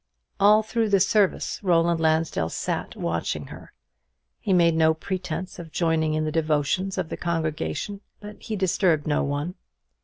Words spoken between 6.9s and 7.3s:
of the